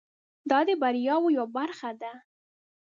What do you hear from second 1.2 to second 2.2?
یوه برخه ده.